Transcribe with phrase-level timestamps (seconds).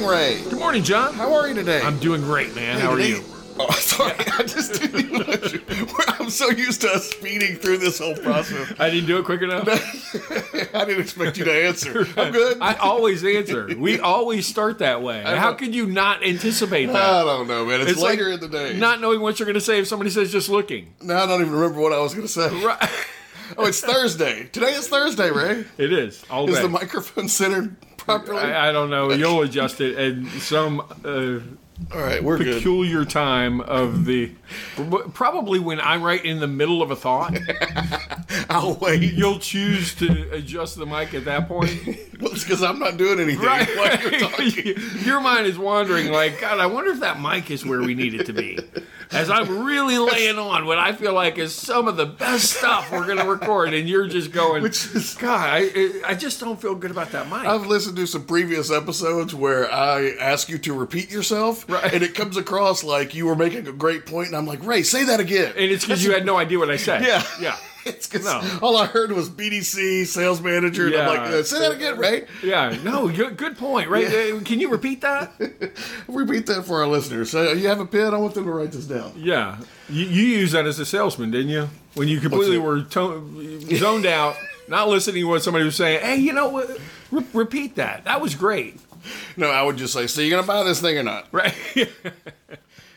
[0.00, 0.42] Morning, Ray.
[0.44, 1.12] Good morning, John.
[1.12, 1.80] How are you today?
[1.82, 2.76] I'm doing great, man.
[2.76, 3.20] Hey, How are you?
[3.58, 4.14] Oh, sorry.
[4.16, 5.60] I just didn't even
[6.20, 8.72] I'm so used to us speeding through this whole process.
[8.78, 9.66] I didn't do it quick enough.
[10.72, 12.06] I didn't expect you to answer.
[12.16, 12.58] I'm good.
[12.60, 13.76] I always answer.
[13.76, 15.20] We always start that way.
[15.24, 16.94] How could you not anticipate that?
[16.94, 17.80] I don't know, man.
[17.80, 18.78] It's, It's like later in the day.
[18.78, 20.94] Not knowing what you're going to say if somebody says just looking.
[21.02, 22.48] now I don't even remember what I was going to say.
[22.64, 22.88] Right.
[23.56, 24.44] Oh, it's Thursday.
[24.52, 25.64] Today is Thursday, Ray.
[25.76, 26.22] It is.
[26.30, 26.62] All Is day.
[26.62, 27.74] the microphone centered
[28.08, 28.40] properly?
[28.40, 29.12] I, I don't know.
[29.12, 31.40] You'll adjust it at some uh,
[31.94, 32.54] All right, we're good.
[32.56, 34.32] peculiar time of the.
[35.14, 37.36] Probably when I'm right in the middle of a thought,
[38.50, 39.12] I'll wait.
[39.12, 41.70] you'll choose to adjust the mic at that point.
[42.18, 43.68] Well, it's because I'm not doing anything Right.
[43.76, 44.74] while you're talking.
[45.04, 48.12] Your mind is wandering like, God, I wonder if that mic is where we need
[48.14, 48.58] it to be.
[49.10, 52.92] As I'm really laying on what I feel like is some of the best stuff
[52.92, 56.60] we're going to record, and you're just going, Which is- God, I, I just don't
[56.60, 57.46] feel good about that mic.
[57.46, 61.92] I've listened to some previous episodes where I ask you to repeat yourself, Right.
[61.94, 64.82] and it comes across like you were making a great point, and I'm like, Ray,
[64.82, 65.52] say that again.
[65.56, 67.02] and it's because you had no idea what I said.
[67.02, 67.22] Yeah.
[67.40, 67.56] Yeah.
[67.88, 68.58] It's because No.
[68.62, 72.26] all I heard was BDC sales manager, and I'm like, uh, say that again, right?
[72.42, 72.76] Yeah.
[72.84, 74.06] No, good, good point, right?
[74.06, 75.32] Uh, Can you repeat that?
[76.08, 77.30] Repeat that for our listeners.
[77.30, 78.14] So you have a pen?
[78.14, 79.12] I want them to write this down.
[79.16, 79.58] Yeah.
[79.88, 81.68] You, you used that as a salesman, didn't you?
[81.94, 84.36] When you completely were to- zoned out,
[84.68, 86.00] not listening to what somebody was saying.
[86.00, 86.78] Hey, you know what?
[87.10, 88.04] Re- repeat that.
[88.04, 88.78] That was great.
[89.36, 91.26] No, I would just say, so you're gonna buy this thing or not?
[91.32, 91.54] Right.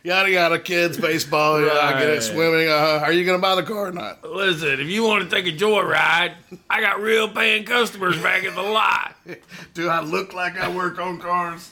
[0.04, 2.68] Yada yada, kids, baseball, yeah, I get it, swimming.
[2.68, 4.24] Uh, are you gonna buy the car or not?
[4.24, 6.34] Listen, if you want to take a joyride,
[6.68, 9.16] I got real paying customers back at the lot.
[9.76, 11.70] Do I look like I work on cars?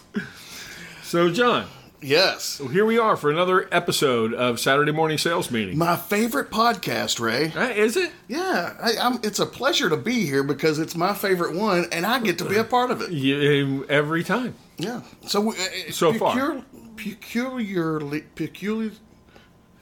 [1.02, 1.66] So, John,
[2.02, 2.62] Yes.
[2.72, 5.78] here we are for another episode of Saturday Morning Sales Meeting.
[5.78, 7.52] My favorite podcast, Ray.
[7.56, 8.12] Right, is it?
[8.28, 12.06] Yeah, I, I'm, it's a pleasure to be here because it's my favorite one, and
[12.06, 13.12] I get to be a part of it.
[13.12, 14.56] Yeah, every time.
[14.78, 15.02] Yeah.
[15.28, 15.56] So uh,
[15.92, 16.64] So far,
[16.96, 18.92] peculiarly, peculiar.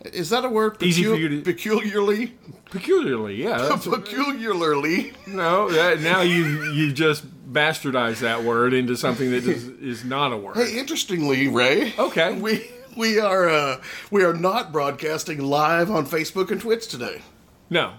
[0.06, 0.82] Is that a word?
[0.82, 2.34] Easy for you to- Peculiarly,
[2.70, 3.78] Peculiarly, yeah.
[3.84, 5.14] peculiarly.
[5.26, 10.34] no, that, now you you just bastardized that word into something that is, is not
[10.34, 10.58] a word.
[10.58, 11.94] Hey, interestingly, Ray.
[11.98, 12.40] Okay.
[12.40, 13.82] We we are uh,
[14.12, 17.22] we are not broadcasting live on Facebook and Twitch today.
[17.70, 17.94] No,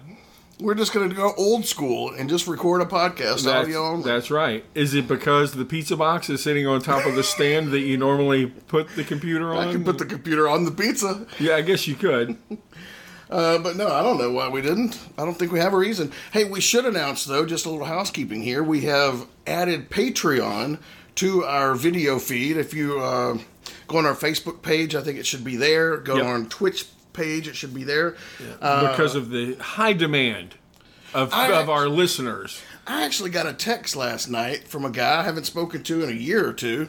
[0.61, 4.05] We're just going to go old school and just record a podcast that's, audio only.
[4.05, 4.65] that's right.
[4.75, 7.97] Is it because the pizza box is sitting on top of the stand that you
[7.97, 9.69] normally put the computer on?
[9.69, 11.27] I can put the computer on the pizza.
[11.39, 12.37] yeah, I guess you could.
[13.31, 14.99] Uh, but no, I don't know why we didn't.
[15.19, 16.13] I don't think we have a reason.
[16.33, 18.63] Hey, we should announce though, just a little housekeeping here.
[18.63, 20.81] We have added Patreon
[21.17, 22.57] to our video feed.
[22.57, 23.37] If you uh,
[23.87, 25.99] go on our Facebook page, I think it should be there.
[25.99, 26.25] Go Yep.
[26.25, 28.17] on Twitch page, it should be there.
[28.61, 30.55] Uh, because of the high demand
[31.15, 32.61] of, I- of our listeners.
[32.87, 36.09] I actually got a text last night from a guy I haven't spoken to in
[36.09, 36.89] a year or two.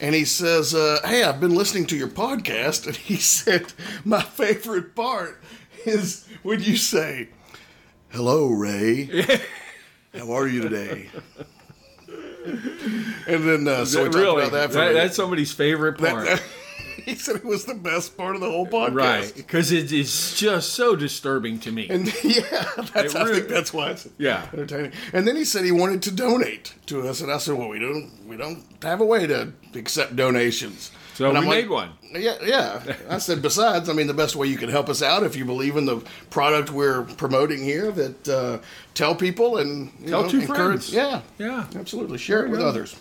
[0.00, 2.86] And he says, uh, Hey, I've been listening to your podcast.
[2.88, 3.72] And he said,
[4.04, 5.42] My favorite part
[5.84, 7.28] is when you say,
[8.10, 9.24] Hello, Ray.
[10.14, 11.08] How are you today?
[13.26, 16.40] and then, uh, so we talked really, about that for That- that's somebody's favorite part.
[17.04, 18.94] he said it was the best part of the whole podcast.
[18.94, 21.88] right, because it is just so disturbing to me.
[21.88, 22.42] And yeah,
[22.94, 24.46] that's, I think that's why it's Yeah.
[24.52, 24.92] entertaining.
[25.12, 27.78] And then he said he wanted to donate to us, and I said, "Well, we
[27.78, 31.70] don't, we don't have a way to accept donations." So And we I'm like, made
[31.70, 31.90] one.
[32.12, 32.94] Yeah, yeah.
[33.10, 35.44] I said, besides, I mean, the best way you can help us out if you
[35.44, 38.58] believe in the product we're promoting here, that uh,
[38.94, 40.90] tell people and Tell know, two encourage.
[40.90, 40.94] friends.
[40.94, 41.66] Yeah, Yeah.
[41.76, 42.16] absolutely.
[42.16, 42.96] Share it with others.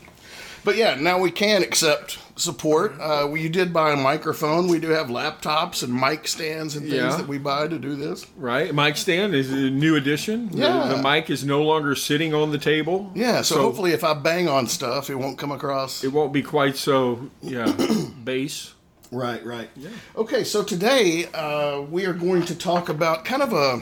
[0.63, 2.95] But yeah, now we can accept support.
[2.99, 4.67] Uh, we you did buy a microphone.
[4.67, 7.15] We do have laptops and mic stands and things Yeah.
[7.15, 8.25] that we buy to do this.
[8.37, 10.49] Right, mic stand is a new addition.
[10.49, 10.87] The- Yeah.
[10.87, 13.11] the, mic is no longer sitting on the table.
[13.15, 16.03] Yeah, so, hopefully, if I bang on stuff, it won't come across.
[16.03, 17.65] it won't be quite so yeah
[18.23, 18.73] bass.
[19.11, 19.69] Right, right.
[19.75, 19.89] Yeah.
[20.15, 23.81] Okay, so today uh, we are going to talk about kind of a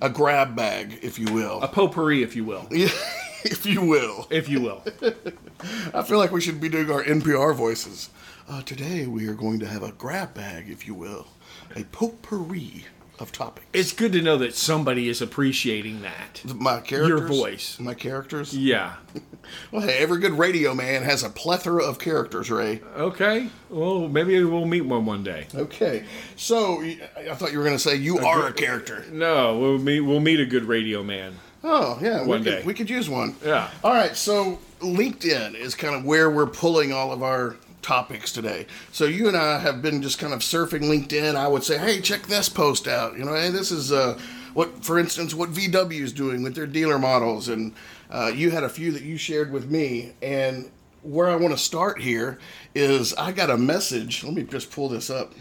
[0.00, 2.66] a grab bag, if you will, A potpourri, if you will,
[3.50, 4.26] if you will.
[4.30, 4.82] if you will.
[5.94, 8.10] I feel like we should be doing our NPR voices.
[8.48, 11.28] Uh, today we are going to have a grab bag, if you will,
[11.76, 12.84] a potpourri
[13.18, 13.66] of topics.
[13.72, 16.42] It's good to know that somebody is appreciating that.
[16.44, 17.78] my characters, Your voice.
[17.78, 18.56] my characters.
[18.56, 18.94] Yeah.
[19.70, 22.80] Well, hey, every good radio man has a plethora of characters, Ray.
[22.96, 23.50] Okay.
[23.68, 25.48] Well, maybe we'll meet one one day.
[25.54, 26.04] Okay,
[26.34, 29.04] so I thought you were going to say you are a character.
[29.12, 30.00] No, we'll meet.
[30.00, 31.34] We'll meet a good radio man.
[31.66, 32.56] Oh yeah, One we day.
[32.58, 33.34] could, we could use one.
[33.44, 33.70] Yeah.
[33.82, 38.66] All right, so LinkedIn is kind of where we're pulling all of our topics today.
[38.92, 41.34] So you and I have been just kind of surfing LinkedIn.
[41.36, 43.16] I would say, hey, check this post out.
[43.18, 44.18] You know, hey, this is uh,
[44.52, 47.72] what, for instance, what VW is doing with their dealer models, and
[48.10, 50.70] uh, you had a few that you shared with me, and
[51.02, 52.38] where I want to start here
[52.74, 54.22] is I got a message.
[54.22, 55.32] Let me just pull this up.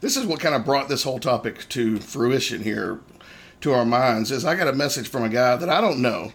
[0.00, 3.00] This is what kind of brought this whole topic to fruition here,
[3.66, 4.30] to our minds.
[4.30, 6.32] Is I got a message from a guy that I don't know.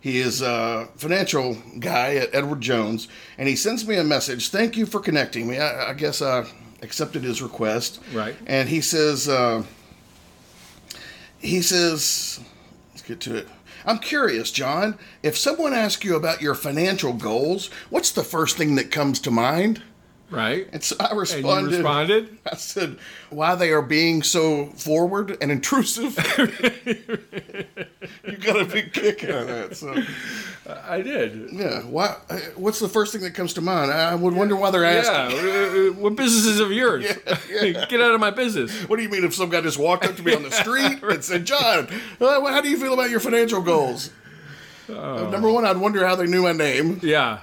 [0.00, 3.06] He is a financial guy at Edward Jones,
[3.38, 4.48] and he sends me a message.
[4.48, 5.58] Thank you for connecting me.
[5.58, 6.44] I, I guess I
[6.82, 8.00] accepted his request.
[8.12, 8.34] Right.
[8.46, 9.62] And he says, uh,
[11.38, 12.40] he says,
[12.90, 13.48] let's get to it.
[13.86, 18.74] I'm curious, John, if someone asks you about your financial goals, what's the first thing
[18.74, 19.82] that comes to mind?
[20.32, 20.66] Right.
[20.72, 21.72] And so I And you responded.
[21.72, 22.38] responded?
[22.50, 22.96] I said,
[23.30, 26.16] why they are being so forward and intrusive.
[28.26, 29.76] you got a big kick out of that.
[29.76, 29.94] So,
[30.88, 31.50] I did.
[31.52, 31.82] yeah.
[31.82, 32.16] Why?
[32.56, 33.90] What's the first thing that comes to mind?
[33.92, 35.38] I would wonder why they're asking.
[35.38, 37.04] uh, uh, what business is of yours?
[37.48, 38.72] Get out of my business.
[38.88, 41.02] What do you mean if some guy just walked up to me on the street
[41.02, 41.88] and said, John,
[42.20, 44.10] uh, how do you feel about your financial goals?
[44.88, 47.00] Uh, number one, I'd wonder how they knew my name.
[47.02, 47.40] Yeah.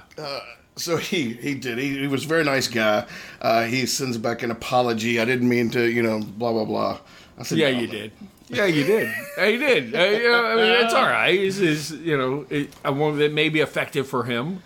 [0.76, 1.78] So he he did.
[1.78, 3.06] He, he was a very nice guy.
[3.40, 5.20] Uh, he sends back an apology.
[5.20, 6.98] I didn't mean to, you know, blah blah blah.
[7.38, 8.12] I said, Yeah, "No." you did.
[8.48, 9.08] Yeah, you did.
[9.38, 9.94] Yeah, you did.
[9.94, 11.38] Uh, yeah, I mean, it's all right.
[11.38, 14.62] It's, it's, you know, it, I won't, it may be effective for him.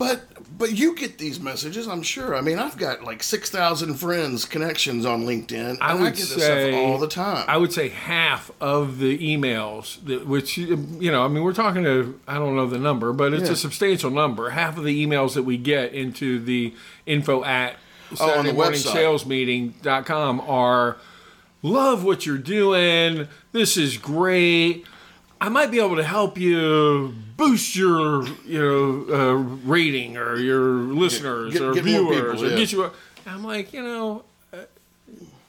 [0.00, 0.22] But
[0.56, 2.34] but you get these messages, I'm sure.
[2.34, 5.76] I mean, I've got like six thousand friends, connections on LinkedIn.
[5.78, 7.44] I would get this say stuff all the time.
[7.46, 11.84] I would say half of the emails, that, which you know, I mean, we're talking
[11.84, 13.52] to I don't know the number, but it's Yeah.
[13.52, 14.48] a substantial number.
[14.50, 16.72] Half of the emails that we get into the
[17.04, 17.76] info at
[18.18, 18.92] Oh, on the Saturday morning website.
[18.94, 20.96] sales meeting.com are
[21.62, 23.28] love what you're doing.
[23.52, 24.86] This is great.
[25.40, 29.34] I might be able to help you boost your, you know, uh,
[29.64, 32.56] rating or your listeners get- or get viewers people, or yeah.
[32.56, 32.84] get you.
[32.84, 32.92] A,
[33.26, 34.58] I'm like, you know, uh,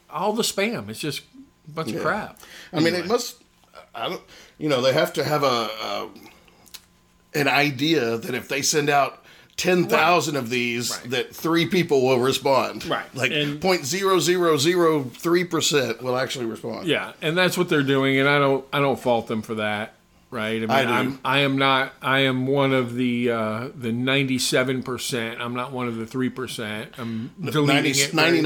[0.09, 0.89] all the spam.
[0.89, 1.21] It's just
[1.67, 2.39] a bunch of crap.
[2.71, 3.37] I mean, it must.
[3.93, 4.21] I don't.
[4.57, 6.09] You know, they have to have a, a
[7.33, 9.20] an idea that if they send out
[9.61, 11.09] ten thousand of these, Right.
[11.11, 12.85] that three people will respond.
[12.85, 13.05] Right.
[13.15, 13.31] Like
[13.61, 16.87] point zero zero zero three percent will actually respond.
[16.87, 19.93] Yeah, and that's what they're doing, and I don't I don't fault them for that.
[20.31, 20.57] Right?
[20.57, 20.89] I mean, I do.
[20.93, 21.93] am I am not.
[22.01, 25.41] I am one of the uh, the ninety seven percent.
[25.41, 26.93] I'm not one of the three percent.
[26.97, 28.11] I'm deleting 90, it.
[28.11, 28.41] very-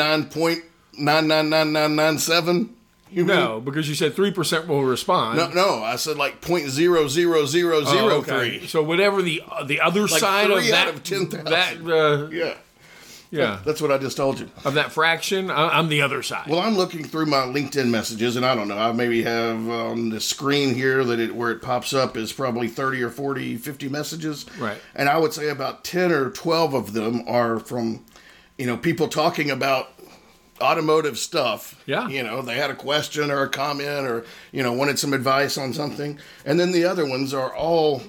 [0.98, 2.70] 99.99997.
[3.12, 3.64] You mean?
[3.64, 5.38] Because you said three percent will respond.
[5.38, 8.58] No, no, I said like point zero zero zero Oh, zero okay.
[8.60, 8.68] three.
[8.68, 11.46] So whatever the uh, the other side of that of 10,000.
[11.46, 12.56] that uh, Yeah,
[13.32, 14.50] yeah that's what I just told you.
[14.66, 16.48] of that fraction, I'm the other side.
[16.50, 18.78] Well, I'm looking through my LinkedIn messages, and I don't know.
[18.78, 22.68] I maybe have on the screen here that it where it pops up is probably
[22.68, 24.46] 30 or 40, 50 messages.
[24.60, 24.78] Right.
[24.96, 28.04] And I would say about 10 or 12 of them are from,
[28.58, 29.92] you know, people talking about
[30.62, 31.82] automotive stuff.
[31.86, 32.08] Yeah.
[32.08, 35.58] You know, they had a question or a comment or, you know, wanted some advice
[35.58, 36.20] on something.
[36.46, 38.02] And then the other ones are all.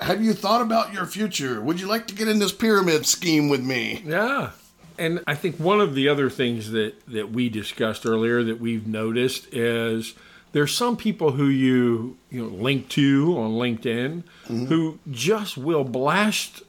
[0.00, 1.60] Have you thought about your future?
[1.60, 4.02] Would you like to get in this pyramid scheme with me?
[4.04, 4.50] Yeah.
[4.98, 8.86] And I think one of the other things that, that we discussed earlier that we've
[8.86, 10.14] noticed is
[10.52, 14.64] there's some people who you you know link to on LinkedIn mm-hmm.
[14.66, 16.62] who just will blast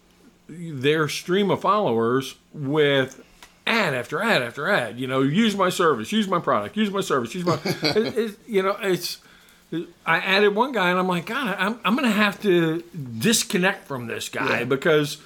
[0.49, 3.23] their stream of followers with
[3.67, 4.99] ad after ad after ad.
[4.99, 7.59] You know, use my service, use my product, use my service, use my.
[7.65, 9.19] it, it, you know, it's.
[10.05, 12.81] I added one guy, and I'm like, God, I'm I'm gonna have to
[13.19, 14.63] disconnect from this guy Yeah.
[14.65, 15.17] because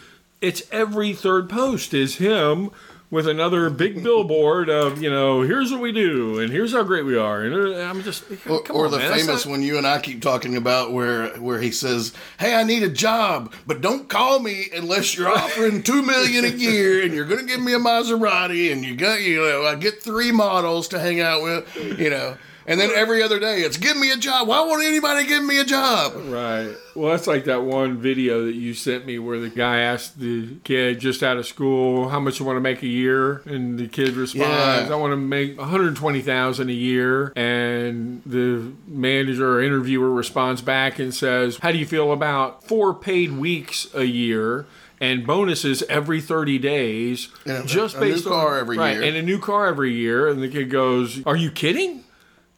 [0.42, 2.72] it's every third post is him
[3.12, 7.06] with another big billboard of you know here's what we do and here's how great
[7.06, 9.78] we are and uh, I'm just Or, or on, the man, famous not- one you
[9.78, 13.82] and I keep talking about, where where he says, "Hey, I need a job, but
[13.82, 17.62] don't call me unless you're offering two million a year, and you're going to give
[17.62, 21.44] me a Maserati, and you got you know I get three models to hang out
[21.44, 22.38] with, you know."
[22.68, 24.48] And then every other day, it's give me a job.
[24.48, 26.14] Why won't anybody give me a job?
[26.28, 26.76] Right.
[26.96, 30.56] Well, that's like that one video that you sent me where the guy asked the
[30.64, 33.88] kid just out of school how much you want to make a year, and the
[33.88, 34.90] kid responds, Yeah.
[34.92, 40.12] "I want to make one hundred twenty thousand a year." And the manager or interviewer
[40.12, 44.66] responds back and says, "How do you feel about four paid weeks a year?"
[45.00, 48.94] And bonuses every thirty days, And a- just a new based car on every right,
[48.98, 49.04] year.
[49.04, 50.28] and a new car every year.
[50.28, 52.04] And the kid goes, "Are you kidding?"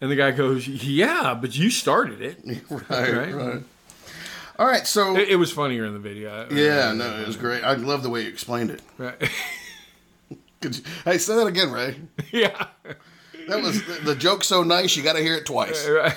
[0.03, 3.33] And the guy goes, "Yeah, but you started it." Right, Right.
[3.33, 3.63] right.
[4.60, 6.45] All right, so It, it was funnier in the video.
[6.51, 7.63] yeah, no, it was great.
[7.63, 8.81] I love the way you explained it.
[8.98, 9.15] Right.
[10.62, 11.95] Could you, hey, say that again, Ray.
[12.33, 12.67] yeah.
[13.48, 15.88] That was the, the joke's so nice, you got to hear it twice.
[15.88, 16.13] Right.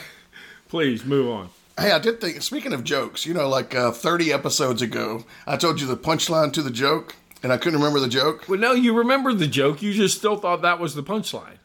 [0.68, 1.50] Please move on.
[1.78, 2.42] Hey, I did think.
[2.42, 6.52] Speaking of jokes, you know, like uh, thirty episodes ago, I told you the punchline
[6.54, 7.14] to the joke,
[7.44, 8.48] and I couldn't remember the joke.
[8.48, 9.80] Well, no, you remember the joke.
[9.80, 11.55] You just still thought that was the punchline.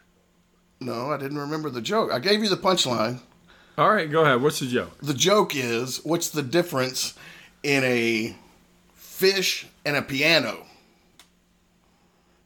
[0.82, 2.12] No, I didn't remember the joke.
[2.12, 3.20] I gave you the punchline.
[3.78, 4.42] All right, go ahead.
[4.42, 4.92] What's the joke?
[5.02, 7.14] The joke is, what's the difference
[7.64, 8.36] in a
[9.22, 10.66] fish and a piano.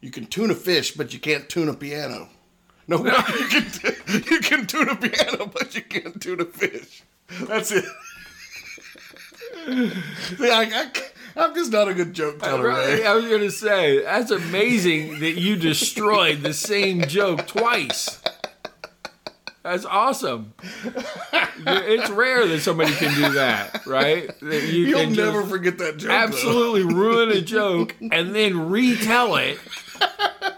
[0.01, 2.27] You can tune a fish, but you can't tune a piano.
[2.87, 3.65] No, you can
[4.29, 7.01] you can tune a piano, but you can't tune a fish.
[7.47, 7.85] That's it.
[9.65, 10.91] See, I, I,
[11.35, 12.67] am just not a good joke teller.
[12.67, 18.21] Right, I was going to say, that's amazing that you destroyed the same joke twice.
[19.63, 20.53] That's awesome.
[21.33, 24.27] It's rare that somebody can do that, right?
[24.41, 26.11] That you You'll can never forget that joke.
[26.11, 29.57] absolutely ruin a joke and then retell it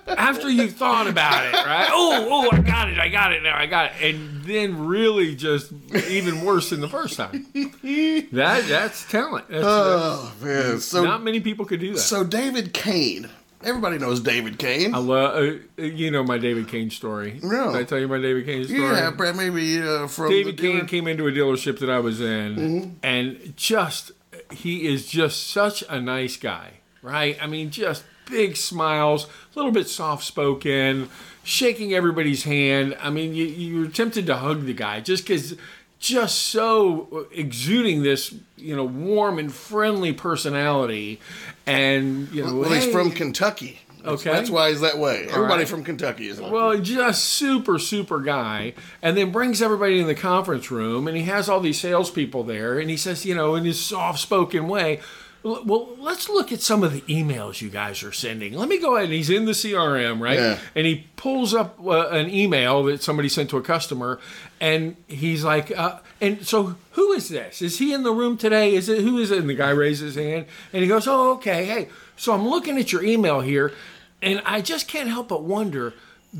[0.07, 1.87] after you thought about it, right?
[1.91, 5.35] Oh, oh, I got it, I got it now, I got it, and then really
[5.35, 5.71] just
[6.09, 7.45] even worse than the first time.
[7.53, 9.47] That that's talent.
[9.49, 10.79] That's, Oh man!
[10.79, 11.99] So not many people could do that.
[11.99, 13.29] so David Kain.
[13.63, 14.93] Everybody knows David Kain.
[14.93, 17.39] I love, uh, you know my David Kain story.
[17.41, 17.71] No.
[17.73, 18.79] Did I tell you my David Kain story?
[18.79, 22.55] yeah, Brad, maybe uh, from David Kain came into a dealership that I was in,
[22.55, 22.89] Mm-hmm.
[23.03, 24.11] and just
[24.51, 27.35] he is just such a nice guy, right?
[27.41, 29.29] I mean, just big smiles, a
[29.59, 31.09] little bit soft spoken,
[31.43, 32.95] shaking everybody's hand.
[33.01, 35.55] I mean, you, you're tempted to hug the guy just because.
[35.99, 41.19] Just so exuding this, you know, warm and friendly personality,
[41.65, 43.79] and you know, Well, he's from Kentucky.
[44.03, 44.31] That's- Okay.
[44.31, 45.25] that's why he's that way.
[45.27, 45.67] Everybody right.
[45.67, 46.39] from Kentucky is.
[46.39, 51.17] Like Well, just super, super guy, and then brings everybody in the conference room, and
[51.17, 54.97] he has all these salespeople there, and he says, you know, in his soft-spoken way,
[54.97, 55.03] "L-
[55.43, 58.53] well, let's look at some of the emails you guys are sending.
[58.53, 60.39] Let me go ahead, and he's in the CRM, right?
[60.39, 60.59] Yeah.
[60.75, 64.19] And he pulls up uh, an email that somebody sent to a customer,
[64.59, 67.61] and he's like, uh, and so who is this?
[67.61, 68.73] Is he in the room today?
[68.73, 69.39] Is it who is it?
[69.39, 72.77] And the guy raises his hand, and he goes, oh, okay, hey, so I'm looking
[72.77, 73.73] at your email here,
[74.21, 75.93] and I just can't help but wonder,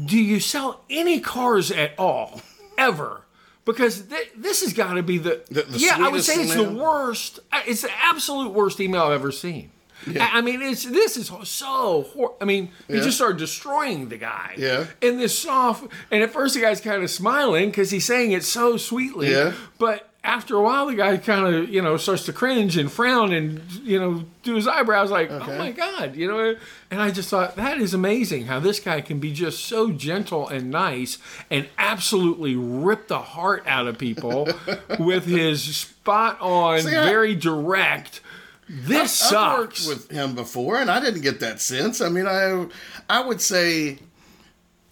[0.05, 2.41] do you sell any cars at all,
[2.77, 3.21] ever?
[3.67, 6.55] Because th- this has got to be the, The- the yeah, I would say it's
[6.55, 7.39] the worst.
[7.67, 9.69] It's the absolute worst email I've ever seen.
[10.07, 12.03] I I mean, it's this is so.
[12.13, 13.01] Hor- I mean, he Yeah.
[13.03, 14.53] just started destroying the guy.
[14.57, 14.86] Yeah.
[15.01, 18.43] In this soft, and at first the guy's kind of smiling because he's saying it
[18.43, 19.31] so sweetly.
[19.31, 19.51] Yeah.
[19.77, 23.31] But after a while, the guy kind of you know starts to cringe and frown
[23.34, 26.55] and you know do his eyebrows like, oh my god, you know.
[26.91, 30.48] And I just thought that is amazing how this guy can be just so gentle
[30.48, 31.17] and nice
[31.50, 34.48] and absolutely rip the heart out of people
[35.00, 38.22] with his spot on, See, I- very direct.
[38.69, 39.88] This I've sucks.
[39.88, 42.01] worked with him before, and I didn't get that sense.
[42.01, 42.67] I mean, I
[43.10, 44.00] I would say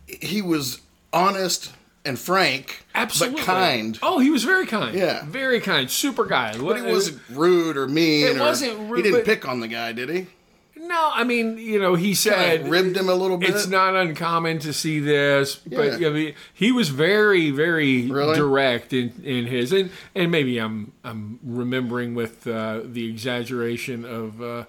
[0.08, 0.80] he was
[1.12, 1.72] honest
[2.06, 3.42] and frank, Absolutely.
[3.42, 4.00] but kind.
[4.02, 4.96] Oh, he was very kind.
[4.98, 5.26] Yeah.
[5.26, 5.90] Very kind.
[5.90, 6.58] Super guy.
[6.58, 8.28] But he wasn't rude or mean.
[8.28, 10.28] It or- wasn't rude, He didn't but- pick on the guy, did he?
[10.78, 13.50] No, I mean, you know, he said ribbed him a little bit.
[13.50, 16.10] It's not uncommon to see this, but Yeah.
[16.10, 18.36] I mean, he was very, very Really?
[18.36, 24.40] direct in, in his, and, and maybe I'm I'm remembering with uh, the exaggeration of
[24.44, 24.66] uh,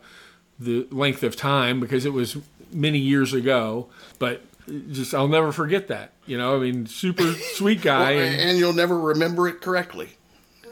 [0.58, 2.38] the length of time because it was
[2.72, 3.88] many years ago,
[4.18, 4.42] but
[4.90, 6.12] just I'll never forget that.
[6.26, 10.10] You know, I mean, super sweet guy, and and you'll never remember it correctly.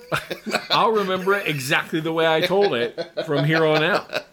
[0.70, 4.24] I'll remember it exactly the way I told it from here on out.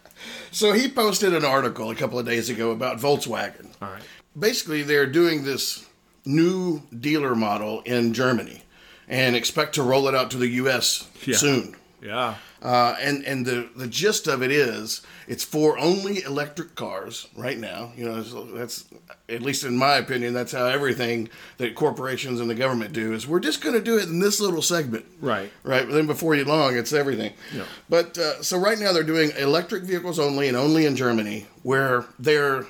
[0.50, 3.68] So he posted an article a couple of days ago about Volkswagen.
[3.80, 4.02] All right.
[4.38, 5.88] Basically, they're doing this
[6.24, 8.62] new dealer model in Germany
[9.08, 11.08] and expect to roll it out to the U.S.
[11.24, 11.36] Yeah.
[11.36, 11.76] soon.
[12.00, 12.36] Yeah.
[12.62, 17.58] Uh, and and the, the gist of it is it's for only electric cars right
[17.58, 17.92] now.
[17.96, 18.84] You know, so that's
[19.28, 21.28] at least in my opinion, that's how everything
[21.58, 24.40] that corporations and the government do is we're just going to do it in this
[24.40, 25.04] little segment.
[25.20, 25.50] Right.
[25.64, 25.86] Right.
[25.86, 27.32] But then before you long, it's everything.
[27.52, 27.64] Yeah.
[27.88, 32.06] But uh, so right now they're doing electric vehicles only and only in Germany, where
[32.18, 32.66] they're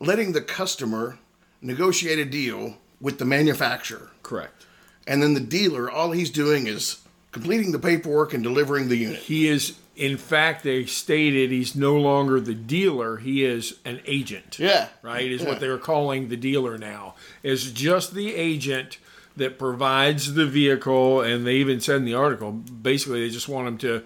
[0.00, 1.18] letting the customer
[1.62, 4.10] negotiate a deal with the manufacturer.
[4.24, 4.66] Correct.
[5.06, 7.05] And then the dealer, all he's doing is
[7.36, 9.18] completing the paperwork and delivering the unit.
[9.18, 13.18] He is, in fact, they stated he's no longer the dealer.
[13.18, 14.58] He is an agent.
[14.58, 14.88] Yeah.
[15.02, 15.30] Right?
[15.30, 15.48] Is Yeah.
[15.48, 17.14] what they're calling the dealer now.
[17.42, 18.98] Is just the agent
[19.36, 21.20] that provides the vehicle.
[21.20, 24.02] And they even said in the article, basically, they just want him to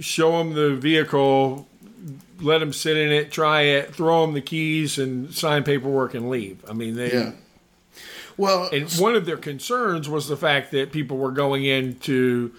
[0.00, 1.68] show him the vehicle,
[2.40, 6.30] let him sit in it, try it, throw him the keys, and sign paperwork and
[6.30, 6.64] leave.
[6.68, 7.12] I mean, they.
[7.12, 7.32] Yeah.
[8.42, 12.52] Well, And one of their concerns was the fact that people were going in to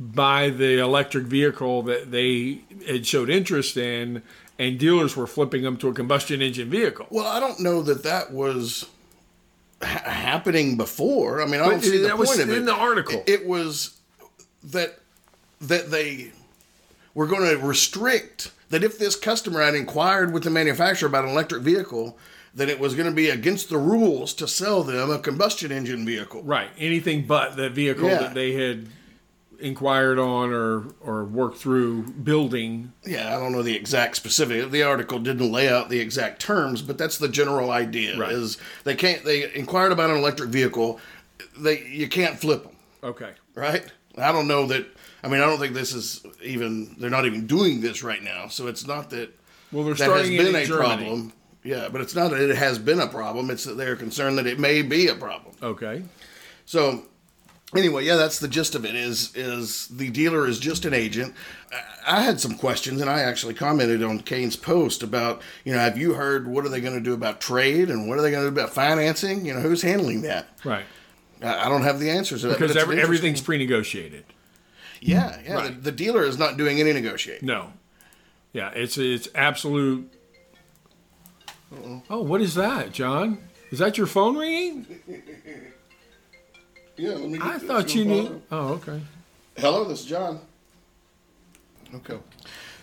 [0.00, 4.22] buy the electric vehicle that they had showed interest in,
[4.58, 7.06] and dealers were flipping them to a combustion engine vehicle.
[7.10, 8.86] well, I don't know that that was
[9.80, 11.40] ha- happening before.
[11.40, 12.56] I mean, I But don't see the that was point of it.
[12.58, 13.22] in the article.
[13.26, 13.96] It, it was
[14.64, 14.98] that
[15.60, 16.32] that they
[17.14, 21.30] were going to restrict that if this customer had inquired with the manufacturer about an
[21.30, 22.16] electric vehicle,
[22.54, 26.04] then it was going to be against the rules to sell them a combustion engine
[26.06, 26.42] vehicle.
[26.42, 26.68] Right.
[26.78, 28.18] Anything but the vehicle Yeah.
[28.18, 28.88] that they had
[29.60, 32.92] inquired on or or worked through building.
[33.04, 34.70] Yeah, I don't know the exact specific.
[34.70, 38.16] The article didn't lay out the exact terms, but that's the general idea.
[38.18, 38.30] Right.
[38.32, 41.00] Is they can't they inquired about an electric vehicle,
[41.58, 43.30] they you can't flip them, Okay.
[43.54, 43.84] right?
[44.16, 44.86] I don't know that.
[45.24, 46.94] I mean, I don't think this is even.
[46.98, 49.36] They're not even doing this right now, so it's not that
[49.72, 50.86] Well, they're that has starting been in a Germany.
[51.04, 51.32] problem.
[51.64, 53.50] Yeah, but it's not that it has been a problem.
[53.50, 55.54] It's that they're concerned that it may be a problem.
[55.62, 56.02] Okay.
[56.64, 57.02] So
[57.76, 58.94] anyway, yeah, that's the gist of it.
[58.94, 61.34] Is is the dealer is just an agent.
[62.06, 65.98] I- had some questions, and I actually commented on Kain's post about you know have
[65.98, 68.44] you heard what are they going to do about trade and what are they going
[68.44, 69.44] to do about financing?
[69.44, 70.48] You know who's handling that?
[70.64, 70.84] Right.
[71.42, 72.58] I I don't have the answers to that.
[72.58, 74.24] Because every, everything's pre-negotiated.
[75.00, 75.54] yeah, yeah.
[75.54, 75.74] Right.
[75.74, 77.46] The, the dealer is not doing any negotiating.
[77.46, 77.72] No.
[78.52, 80.10] Yeah, it's it's absolute.
[82.10, 83.38] Oh, what is that, John?
[83.70, 84.86] Is that your phone ringing?
[87.00, 87.38] Yeah, let me.
[87.40, 88.42] I thought you knew.
[88.50, 89.00] Oh, okay.
[89.56, 90.40] Hello, this is John.
[91.94, 92.18] Okay.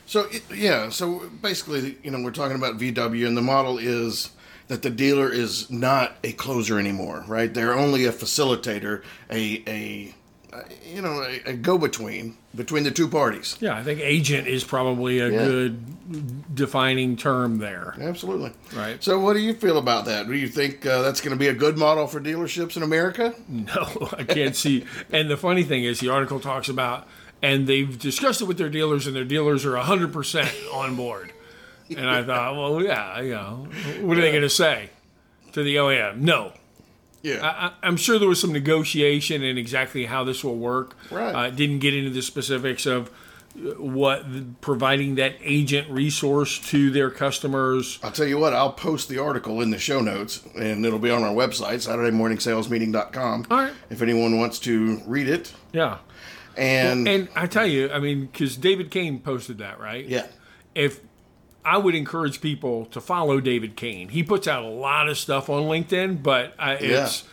[0.05, 4.29] So it- yeah, so basically, you know, we're talking about VW, and the model is
[4.69, 7.53] that the dealer is not a closer anymore, right?
[7.53, 10.15] They're only a facilitator, a a, a
[10.85, 13.57] you know, a, a go-between between the two parties.
[13.59, 15.37] Yeah, I think agent is probably a Yeah.
[15.45, 17.95] good defining term there.
[17.99, 18.51] Absolutely.
[18.75, 19.03] Right.
[19.03, 20.27] So, what do you feel about that?
[20.27, 23.33] Do you think uh, that's going to be a good model for dealerships in America?
[23.49, 24.85] No, I can't see.
[25.11, 27.07] And the funny thing is, the article talks about,
[27.41, 31.31] and they've discussed it with their dealers, and their dealers are 100% on board.
[31.89, 33.67] And I thought, well, yeah, you know,
[34.01, 34.89] what are they going to say
[35.53, 36.17] to the OEM?
[36.17, 36.53] No.
[37.25, 37.39] Yeah.
[37.43, 40.95] I, I'm sure there was some negotiation in exactly how this will work.
[41.09, 41.33] Right.
[41.33, 43.09] Uh, didn't get into the specifics of
[43.57, 47.97] uh, what providing that agent resource to their customers.
[48.03, 51.09] I'll tell you what, I'll post the article in the show notes and it'll be
[51.09, 53.47] on our website, SaturdayMorningSalesMeeting.com.
[53.49, 53.73] All right.
[53.89, 55.51] If anyone wants to read it.
[55.73, 55.97] Yeah.
[56.55, 60.05] And, And I tell you, I mean, because David Kain posted that, right?
[60.07, 60.27] yeah,
[60.73, 61.01] if
[61.65, 64.09] I would encourage people to follow David Kain.
[64.09, 67.23] He puts out a lot of stuff on LinkedIn, but uh, I, it's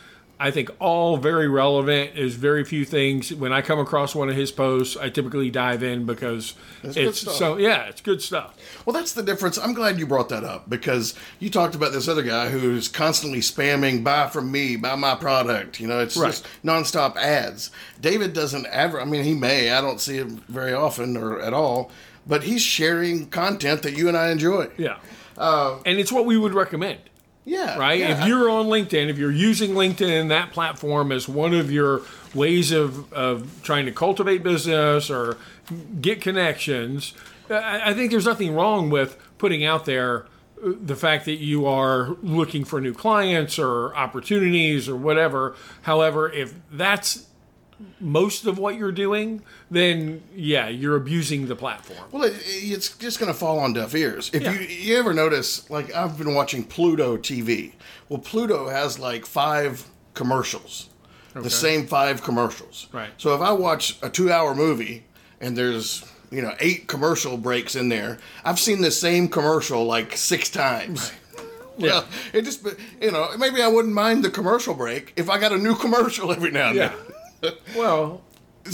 [0.40, 2.16] I think all very relevant.
[2.16, 5.84] There's very few things when I come across one of his posts, I typically dive
[5.84, 8.56] in because good it's so yeah, it's good stuff.
[8.84, 9.56] well, that's the difference.
[9.56, 13.38] I'm glad you brought that up because you talked about this other guy who's constantly
[13.40, 16.30] spamming "buy from me, buy my product." You know, it's Right.
[16.32, 17.70] just nonstop ads.
[18.00, 19.00] David doesn't ever.
[19.00, 19.70] I mean, he may.
[19.70, 21.92] I don't see him very often or at all,
[22.26, 24.68] but he's sharing content that you and I enjoy.
[24.76, 24.98] Yeah,
[25.84, 26.98] and it's what we would recommend.
[27.44, 27.98] Yeah, right?
[27.98, 28.22] yeah.
[28.22, 32.02] If you're on LinkedIn, if you're using LinkedIn, and that platform as one of your
[32.34, 35.36] ways of, of trying to cultivate business or
[36.00, 37.14] get connections,
[37.50, 40.26] I, I think there's nothing wrong with putting out there
[40.64, 45.56] uh, the fact that you are looking for new clients or opportunities or whatever.
[45.82, 47.26] However, if that's
[48.00, 52.00] most of what you're doing, then yeah, you're abusing the platform.
[52.10, 54.30] Well, it, it's just going to fall on deaf ears.
[54.32, 54.52] If Yeah.
[54.52, 57.72] you you ever notice, like I've been watching Pluto TV.
[58.08, 60.88] Well, Pluto has like five commercials,
[61.34, 62.88] the same five commercials.
[62.92, 63.10] Right.
[63.18, 65.04] So if I watch a two-hour movie
[65.40, 70.16] and there's you know eight commercial breaks in there, I've seen the same commercial like
[70.16, 71.12] six times.
[71.78, 72.04] Yeah.
[72.34, 72.66] it just
[73.00, 76.30] you know maybe I wouldn't mind the commercial break if I got a new commercial
[76.30, 76.88] every now and Yeah.
[76.88, 76.98] then.
[77.76, 78.22] Well,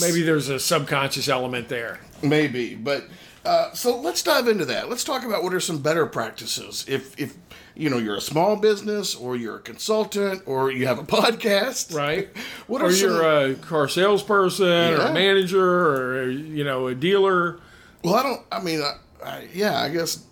[0.01, 2.01] maybe there's a subconscious element there.
[2.23, 3.05] Maybe, but
[3.45, 4.89] uh, so let's dive into that.
[4.89, 6.85] Let's talk about what are some better practices.
[6.89, 7.37] If if
[7.75, 11.95] you know you're a small business, or you're a consultant, or you have a podcast,
[11.95, 12.29] right?
[12.67, 15.65] What or some- you're a car salesperson, or a manager,
[16.25, 17.61] or you know, a dealer.
[18.03, 18.43] Well, I don't.
[18.53, 20.25] I mean, I, I, yeah, I guess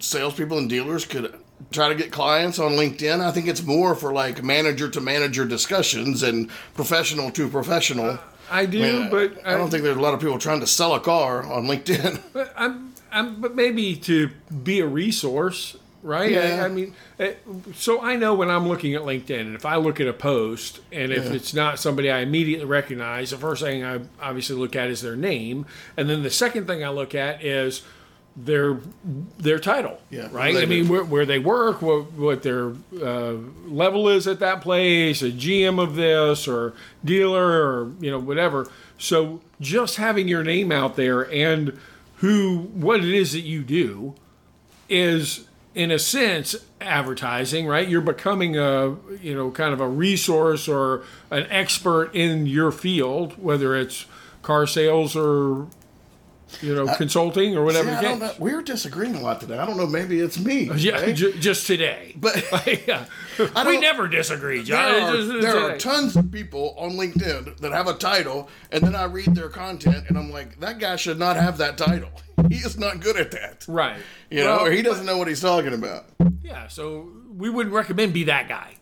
[0.00, 1.34] salespeople and dealers could
[1.70, 3.20] try to get clients on LinkedIn.
[3.20, 8.18] I think it's more for like manager to manager discussions and professional to professional.
[8.50, 10.66] I do, I mean, but I don't think there's a lot of people trying to
[10.66, 12.20] sell a car on LinkedIn.
[12.32, 14.30] But I'm, I'm, but maybe to
[14.62, 16.30] be a resource, right?
[16.30, 16.60] Yeah.
[16.62, 17.34] I, I mean, eh,
[17.74, 20.80] so I know when I'm looking at LinkedIn, and if I look at a post,
[20.90, 21.32] and if Yeah.
[21.32, 25.16] it's not somebody I immediately recognize, the first thing I obviously look at is their
[25.16, 25.66] name,
[25.96, 27.82] and then the second thing I look at is
[28.44, 28.78] their
[29.38, 30.56] their title, Yeah, right?
[30.56, 32.72] I mean, where, where they work, what what their
[33.02, 33.34] uh,
[33.66, 36.74] level is at that place, a GM of this or
[37.04, 38.70] dealer or you know whatever.
[38.98, 41.78] So just having your name out there and
[42.16, 44.14] who what it is that you do
[44.88, 50.66] is in a sense advertising right you're becoming a you know kind of a resource
[50.66, 54.06] or an expert in your field whether it's
[54.42, 55.66] car sales or
[56.62, 57.88] you know, uh, consulting or whatever.
[57.90, 58.32] See, I know.
[58.38, 59.58] We're disagreeing a lot today.
[59.58, 59.86] I don't know.
[59.86, 60.70] Maybe it's me.
[60.78, 61.12] Yeah, okay?
[61.12, 62.14] ju- just today.
[62.16, 62.36] But
[62.86, 63.06] yeah.
[63.56, 64.92] I we never disagree, John.
[64.92, 68.82] there, are, just there are tons of people on LinkedIn that have a title, and
[68.82, 72.10] then I read their content, and I'm like, that guy should not have that title.
[72.48, 73.64] He is not good at that.
[73.68, 73.98] right.
[74.30, 76.06] You know, or he doesn't know what he's talking about.
[76.42, 78.74] Yeah, so we wouldn't recommend be that guy,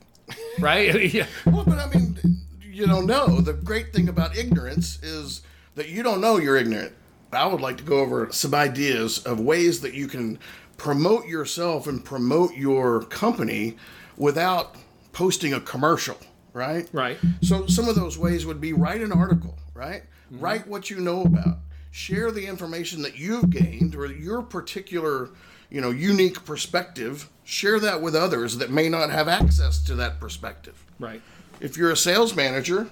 [0.60, 1.12] right?
[1.12, 1.26] yeah.
[1.46, 2.18] Well, but I mean,
[2.62, 3.40] you don't know.
[3.40, 5.42] The great thing about ignorance is
[5.74, 6.92] that you don't know you're ignorant.
[7.32, 10.38] I would like to go over some ideas of ways that you can
[10.76, 13.76] promote yourself and promote your company
[14.16, 14.76] without
[15.12, 16.16] posting a commercial,
[16.52, 16.88] right?
[16.92, 17.18] Right.
[17.42, 20.02] So some of those ways would be write an article, right?
[20.32, 20.40] Mm-hmm.
[20.44, 21.58] Write what you know about.
[21.90, 25.30] Share the information that you've gained or your particular,
[25.70, 27.30] you know, unique perspective.
[27.44, 31.22] Share that with others that may not have access to that perspective Right.
[31.60, 32.88] if you're a sales manager,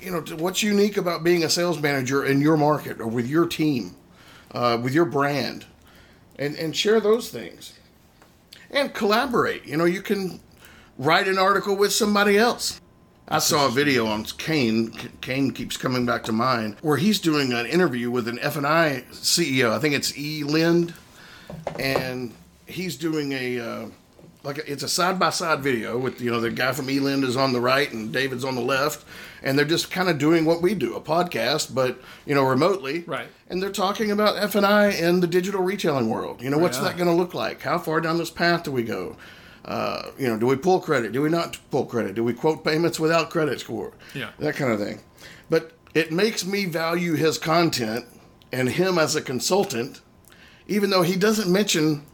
[0.00, 3.46] you know what's unique about being a sales manager in your market or with your
[3.46, 3.96] team,
[4.52, 5.66] uh, with your brand,
[6.38, 7.78] and and share those things,
[8.70, 9.64] and collaborate.
[9.66, 10.40] You know, you can
[10.98, 12.80] write an article with somebody else.
[13.30, 14.90] I saw a video on Kain.
[15.20, 18.66] Kain keeps coming back to mind where he's doing an interview with an F and
[18.66, 19.70] I CEO.
[19.70, 20.94] I think it's E Lind,
[21.78, 22.32] and
[22.66, 23.86] he's doing a uh,
[24.42, 27.24] like a, it's a side by side video with you know the guy from Eland
[27.24, 29.04] is on the right and David's on the left,
[29.42, 33.00] and they're just kind of doing what we do, a podcast, but you know remotely.
[33.00, 33.28] Right.
[33.48, 36.42] And they're talking about F and I and the digital retailing world.
[36.42, 37.62] You know, what's that going to look like?
[37.62, 39.16] How far down this path do we go?
[39.64, 41.12] Uh, you know, do we pull credit?
[41.12, 42.14] Do we not pull credit?
[42.14, 43.92] Do we quote payments without credit score?
[44.14, 44.30] Yeah.
[44.38, 45.00] That kind of thing.
[45.50, 48.06] But it makes me value his content
[48.52, 50.00] and him as a consultant,
[50.66, 52.04] even though he doesn't mention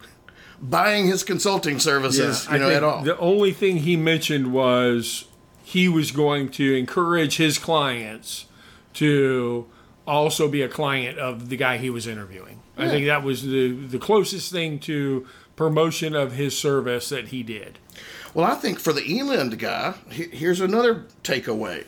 [0.65, 3.03] buying his consulting services, you know, at all.
[3.03, 5.27] The only thing he mentioned was
[5.63, 8.47] he was going to encourage his clients
[8.95, 9.67] to
[10.07, 12.61] also be a client of the guy he was interviewing.
[12.77, 17.43] I think that was the the closest thing to promotion of his service that he
[17.43, 17.79] did.
[18.33, 21.85] Well, I think for the Eland guy, here's another takeaway: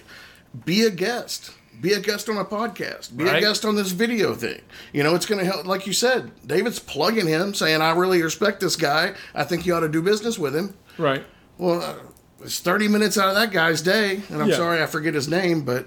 [0.64, 1.52] be a guest.
[1.80, 3.16] Be a guest on a podcast.
[3.16, 4.60] Be a guest on this video thing.
[4.92, 5.66] You know, it's going to help.
[5.66, 9.14] Like you said, David's plugging him, saying, "I really respect this guy.
[9.34, 11.24] I think you ought to do business with him." Right.
[11.58, 11.94] Well, uh,
[12.42, 14.56] it's 30 minutes out of that guy's day, and I'm Yeah.
[14.56, 15.86] sorry I forget his name, but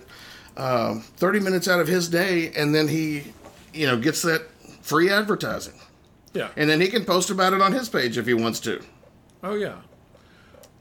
[0.58, 3.34] um, 30 minutes out of his day, and then he,
[3.74, 4.44] you know, gets that
[4.82, 5.74] free advertising,
[6.34, 6.50] Yeah.
[6.58, 8.82] and then he can post about it on his page if he wants to.
[9.44, 9.76] Oh yeah.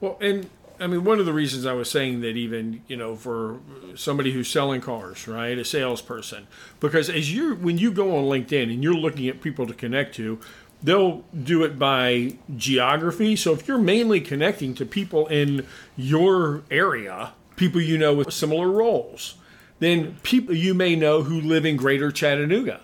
[0.00, 0.48] Well, and
[0.80, 3.58] I mean, one of the reasons I was saying that even you know for
[3.94, 6.46] somebody who's selling cars, right, a salesperson,
[6.80, 10.14] because as you when you go on LinkedIn and you're looking at people to connect
[10.16, 10.38] to,
[10.82, 13.36] they'll do it by geography.
[13.36, 18.70] So if you're mainly connecting to people in your area, people you know with similar
[18.70, 19.34] roles,
[19.78, 22.80] then people you may know who live in Greater Chattanooga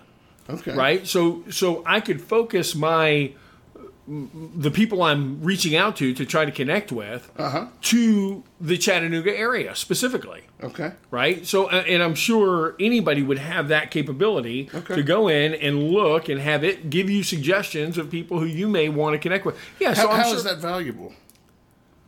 [0.49, 0.75] Okay.
[0.75, 1.07] right?
[1.07, 3.33] So so I could focus my
[4.07, 7.65] the people I'm reaching out to to try to connect with Uh-huh.
[7.83, 10.91] to the Chattanooga area specifically, Okay.
[11.09, 11.45] right?
[11.47, 14.95] So uh, and I'm sure anybody would have that capability Okay.
[14.95, 18.67] to go in and look and have it give you suggestions of people who you
[18.67, 19.57] may want to connect with.
[19.79, 21.13] Yeah, so How, I'm how sure, is that valuable?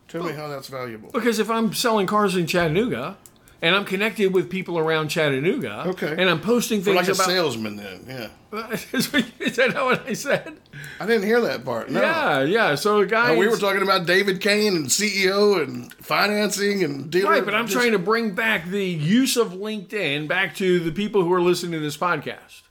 [0.06, 1.10] Tell me how that's valuable.
[1.12, 3.16] because if I'm selling cars in Chattanooga
[3.60, 6.14] and I'm connected with people around Chattanooga, Okay.
[6.16, 7.26] and I'm posting For things like a about.
[7.26, 8.28] salesman, then, yeah.
[8.92, 10.58] is that what I said?
[11.00, 11.90] I didn't hear that part.
[11.90, 12.00] No.
[12.00, 12.74] Yeah, yeah.
[12.74, 13.36] So a guy.
[13.36, 17.30] We were talking about David Kain and CEO and financing and dealer.
[17.30, 20.92] Right, but I'm just- trying to bring back the use of LinkedIn back to the
[20.92, 22.62] people who are listening to this podcast.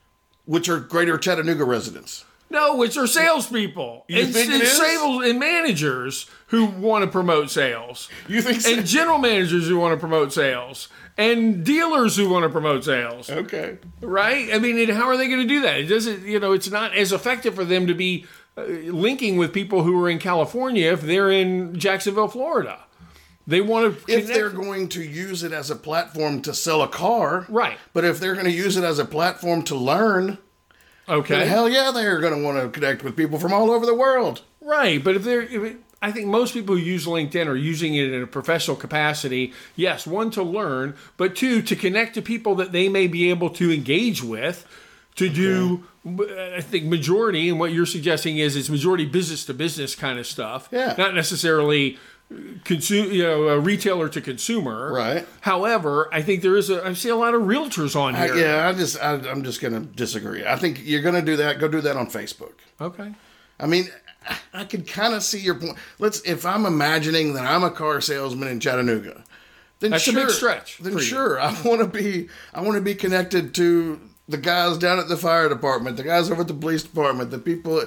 [0.45, 2.23] which are greater Chattanooga residents.
[2.49, 4.05] No, which are salespeople.
[4.07, 8.73] You it's, think it's sales and managers who want to promote sales, You think so?
[8.73, 13.29] and general managers who want to promote sales, and dealers who want to promote sales.
[13.29, 13.77] okay.
[14.01, 14.53] Right?
[14.53, 15.79] I mean, how are they going to do that?
[15.79, 16.25] It doesn't.
[16.25, 18.25] You know, it's not as effective for them to be
[18.57, 22.79] uh, linking with people who are in California if they're in Jacksonville, Florida.
[23.45, 24.13] They want to.
[24.13, 27.77] If they're going to use it as a platform to sell a car, Right.
[27.93, 30.37] But if they're going to use it as a platform to learn,
[31.09, 31.45] okay.
[31.47, 34.41] hell yeah, they're going to want to connect with people from all over the world.
[34.61, 37.95] Right, but if they're, if it, I think most people who use LinkedIn are using
[37.95, 39.53] it in a professional capacity.
[39.75, 43.49] Yes, one to learn, but two to connect to people that they may be able
[43.51, 44.65] to engage with.
[45.15, 49.95] To do, I think majority, and what you're suggesting is it's majority business to business
[49.95, 50.69] kind of stuff.
[50.71, 50.93] Yeah.
[50.95, 51.97] not necessarily
[52.63, 54.93] consume, you know, a retailer to consumer.
[54.93, 55.27] Right.
[55.41, 56.85] However, I think there is a.
[56.85, 58.37] I see a lot of realtors on I, here.
[58.37, 60.45] yeah, I just I, I'm just going to disagree.
[60.45, 61.59] I think you're going to do that.
[61.59, 62.53] Go do that on Facebook.
[62.79, 63.13] Okay.
[63.59, 63.89] I mean,
[64.53, 65.77] I could kind of see your point.
[65.99, 69.23] Let's if I'm imagining that I'm a car salesman in Chattanooga,
[69.79, 71.05] then That's a sure, big stretch Then for you.
[71.05, 75.07] sure, I want to be I want to be connected to the guys down at
[75.07, 77.83] the fire department, the guys over at the police department, the people.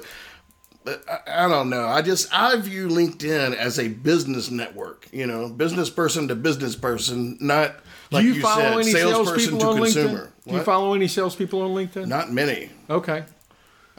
[0.86, 1.86] I, I don't know.
[1.86, 5.08] I just I view LinkedIn as a business network.
[5.12, 7.76] You know, business person to business person, not
[8.10, 10.08] like Do you, you, follow said, any salesperson salespeople to on consumer.
[10.18, 10.50] LinkedIn?
[10.50, 12.06] Do you follow any salespeople on LinkedIn?
[12.06, 12.70] Not many.
[12.88, 13.24] Okay.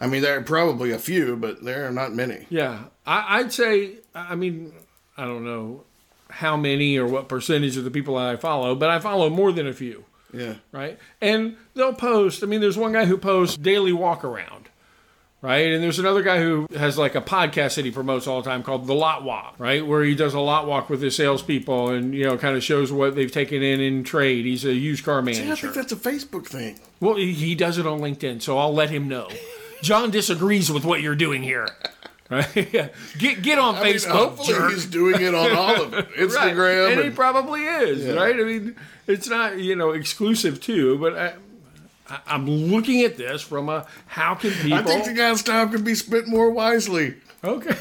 [0.02, 2.48] I mean, there are probably a few, but there are not many.
[2.50, 3.98] Yeah, I, I'd say.
[4.16, 4.74] I mean,
[5.16, 5.84] I don't know
[6.30, 9.68] how many or what percentage of the people I follow, but I follow more than
[9.68, 10.06] a few.
[10.34, 10.56] Yeah.
[10.72, 10.98] right?
[11.20, 12.42] And they'll post.
[12.42, 14.70] I mean, there's one guy who posts daily walk around,
[15.42, 15.74] right?
[15.74, 18.64] And there's another guy who has like a podcast that he promotes all the time
[18.64, 19.86] called The Lot Walk, right?
[19.86, 22.94] Where he does a lot walk with his salespeople and, you know, kind of shows
[22.94, 24.46] what they've taken in in trade.
[24.46, 26.80] He's a used car Yeah, I think that's a Facebook thing.
[27.02, 29.28] well, he he does it on LinkedIn, so I'll let him know.
[29.82, 31.68] John disagrees with what you're doing here.
[32.30, 32.48] Right?
[32.74, 32.88] Yeah.
[33.18, 34.10] Get get on I mean, Facebook.
[34.12, 34.72] hopefully jerk.
[34.72, 36.06] he's doing it on all of it.
[36.06, 36.16] Right.
[36.16, 36.94] Instagram.
[36.94, 38.36] and he probably is, right?
[38.36, 38.76] I mean,
[39.08, 41.34] it's not you know exclusive to, but I,
[42.26, 44.78] I'm looking at this from a how can people?
[44.78, 47.16] I think the guy's time could be spent more wisely.
[47.44, 47.76] okay,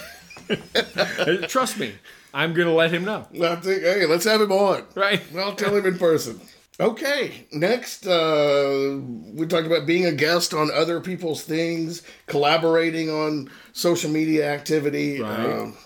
[1.47, 1.95] trust me,
[2.35, 4.83] I'm gonna let him know, I think, hey, let's have him on.
[4.97, 5.21] right?
[5.37, 6.41] I'll tell him in person.
[6.81, 8.99] Okay, next, uh,
[9.35, 15.21] we talked about being a guest on other people's things, collaborating on social media activity.
[15.21, 15.41] Right.
[15.41, 15.77] um,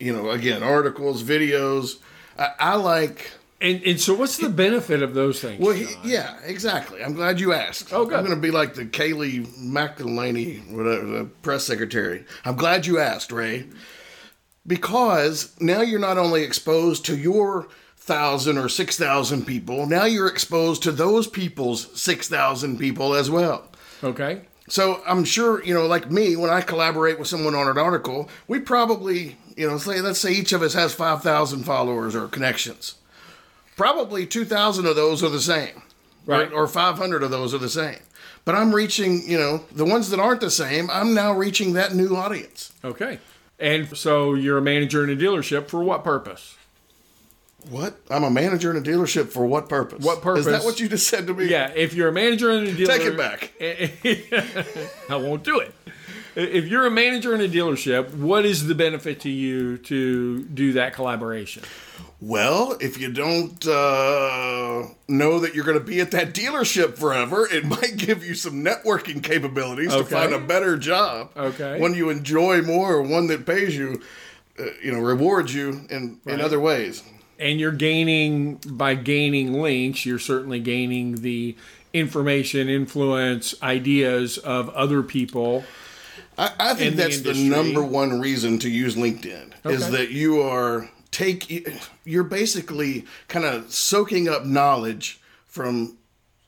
[0.00, 1.98] you know, again, articles, videos.
[2.38, 3.32] I, I like.
[3.60, 5.60] And and so, what's the benefit of those things?
[5.60, 7.02] Well, he, yeah, exactly.
[7.02, 7.92] I'm glad you asked.
[7.92, 8.18] Oh, good.
[8.18, 12.24] I'm going to be like the Kayleigh McEnany, whatever, the press secretary.
[12.46, 13.66] I'm glad you asked, Ray,
[14.66, 17.68] because now you're not only exposed to your
[18.08, 23.30] thousand or six thousand people, now you're exposed to those people's six thousand people as
[23.30, 23.68] well.
[24.02, 27.78] okay, So I'm sure, you know, like me, when I collaborate with someone on an
[27.78, 32.16] article, we probably, you know, say let's say each of us has five thousand followers
[32.16, 32.96] or connections.
[33.76, 35.82] Probably two thousand of those are the same,
[36.26, 36.50] Right.
[36.52, 38.00] Or, or five hundred of those are the same.
[38.44, 40.88] But I'm reaching, you know, the ones that aren't the same.
[40.90, 42.72] I'm now reaching that new audience.
[42.82, 43.18] okay.
[43.60, 46.56] And so, you're a manager in a dealership for what purpose?
[47.70, 47.98] What?
[48.08, 50.04] I'm a manager in a dealership for what purpose?
[50.04, 50.46] What purpose?
[50.46, 51.46] Is that what you just said to me?
[51.46, 53.52] Yeah, if you're a manager in a dealership, Take it back.
[55.10, 55.74] I won't do it.
[56.36, 60.74] If you're a manager in a dealership, what is the benefit to you to do
[60.74, 61.64] that collaboration?
[62.20, 67.48] Well, if you don't uh, know that you're going to be at that dealership forever,
[67.50, 71.30] it might give you some networking capabilities to find a better job.
[71.36, 71.80] Okay.
[71.80, 74.00] One you enjoy more, or one that pays you,
[74.60, 77.02] uh, you know, rewards you in, in other ways.
[77.38, 81.56] And you're gaining by gaining links, you're certainly gaining the
[81.92, 85.64] information, influence, ideas of other people.
[86.36, 87.48] I, I think In the that's the industry.
[87.48, 91.68] number one reason to use LinkedIn is that you are take
[92.04, 95.96] you're basically kind of soaking up knowledge from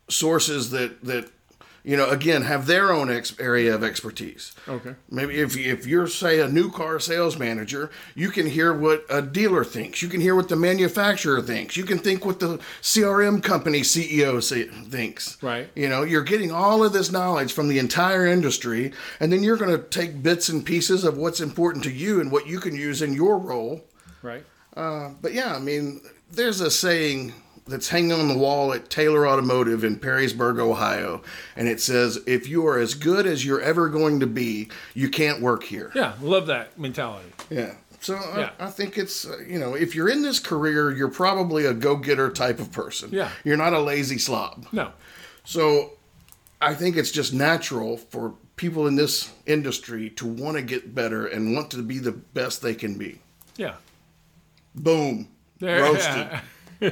[0.08, 1.28] sources that that
[1.84, 4.54] you know again have their own ex- area of expertise.
[4.68, 4.94] Okay.
[5.10, 9.22] Maybe if if you're say a new car sales manager, you can hear what a
[9.22, 10.02] dealer thinks.
[10.02, 11.76] You can hear what the manufacturer thinks.
[11.76, 15.42] You can think what the CRM company CEO say, thinks.
[15.42, 15.68] Right.
[15.74, 19.56] You know, you're getting all of this knowledge from the entire industry, and then you're
[19.56, 22.74] going to take bits and pieces of what's important to you and what you can
[22.74, 23.84] use in your role.
[24.22, 24.44] Right.
[24.76, 27.32] Uh, but yeah, I mean, there's a saying
[27.66, 31.22] that's hanging on the wall at Taylor Automotive in Perrysburg, Ohio,
[31.56, 35.08] and it says, "If you are as good as you're ever going to be, you
[35.08, 37.30] can't work here." Yeah, love that mentality.
[37.50, 37.74] Yeah.
[38.00, 38.50] So Yeah.
[38.58, 41.74] I, I think it's uh, you know if you're in this career, you're probably a
[41.74, 43.10] go-getter type of person.
[43.12, 43.30] Yeah.
[43.44, 44.66] You're not a lazy slob.
[44.72, 44.92] No.
[45.44, 45.92] So
[46.62, 51.26] I think it's just natural for people in this industry to want to get better
[51.26, 53.18] and want to be the best they can be.
[53.56, 53.74] Yeah.
[54.74, 55.28] Boom.
[55.58, 56.28] There- Roasted.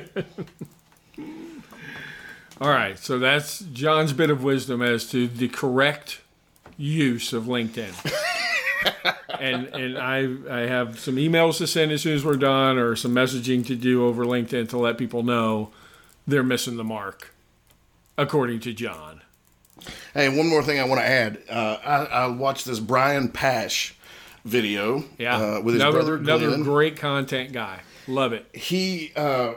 [2.61, 6.21] All right, so that's John's bit of wisdom as to the correct
[6.77, 7.95] use of LinkedIn.
[9.41, 12.97] and and I I have some emails to send as soon as we're done, or
[12.97, 15.71] some messaging to do over LinkedIn to let people know
[16.27, 17.33] they're missing the mark,
[18.17, 19.23] according to John.
[20.13, 21.39] Hey, one more thing I want to add.
[21.49, 23.95] Uh, I, I watched this Brian Pasch
[24.45, 27.81] video Yeah, uh, with his another brother another great content guy.
[28.09, 28.47] Love it.
[28.53, 29.55] he uh,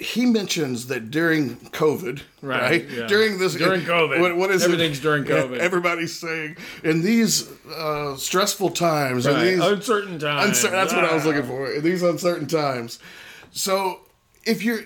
[0.00, 2.90] he mentions that during COVID, Right, right?
[2.90, 3.06] yeah.
[3.06, 4.18] During this During COVID.
[4.20, 5.02] what, what is Everything's it?
[5.02, 5.58] during COVID.
[5.58, 10.58] Everybody's saying in these uh, stressful times, in these Uncertain times.
[10.58, 11.28] uncer- that's what I was Ah.
[11.28, 11.70] looking for.
[11.70, 12.98] In these uncertain times.
[13.52, 14.00] So
[14.44, 14.80] if you're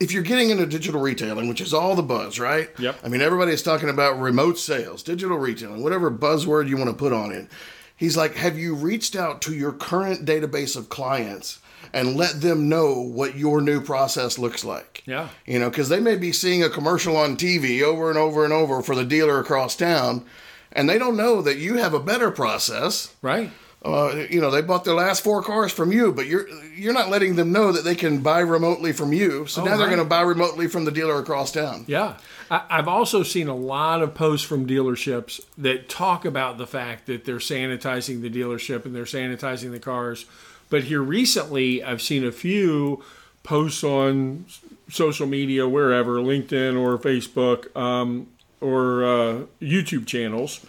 [0.00, 2.70] if you're getting into digital retailing, which is all the buzz, right?
[2.78, 3.00] Yep.
[3.04, 7.12] I mean, everybody's talking about remote sales, digital retailing, whatever buzzword you want to put
[7.12, 7.48] on it.
[7.94, 11.58] He's like, have you reached out to your current database of clients
[11.92, 15.02] and let them know what your new process looks like.
[15.06, 15.28] Yeah.
[15.46, 18.52] You know, because they may be seeing a commercial on TV over and over and
[18.52, 20.24] over for the dealer across town,
[20.72, 23.14] and they don't know that you have a better process.
[23.22, 23.50] Right.
[23.82, 27.08] Uh, you know, they bought their last four cars from you, but you're you're not
[27.08, 29.46] letting them know that they can buy remotely from you.
[29.46, 31.86] So Oh, now they're going to buy remotely from the dealer across town.
[31.88, 32.18] Yeah.
[32.50, 37.06] I, I've also seen a lot of posts from dealerships that talk about the fact
[37.06, 40.26] that they're sanitizing the dealership and they're sanitizing the cars.
[40.70, 43.02] But here recently, I've seen a few
[43.42, 44.46] posts on
[44.88, 48.28] social media, wherever, LinkedIn or Facebook, um,
[48.60, 50.60] or uh, YouTube channels,